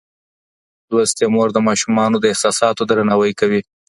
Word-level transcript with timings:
لوستې 0.91 1.25
مور 1.33 1.49
د 1.53 1.57
ماشومانو 1.67 2.17
د 2.19 2.25
احساساتو 2.33 2.81
درناوی 2.89 3.31
کوي. 3.39 3.61